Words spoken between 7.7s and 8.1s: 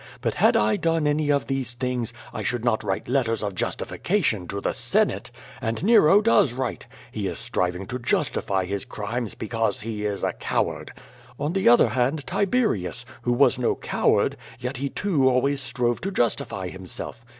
to